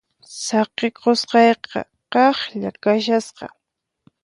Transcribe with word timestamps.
Saqikusqayqa 0.43 1.81
kaqlla 2.13 2.69
kashasqa. 2.83 3.47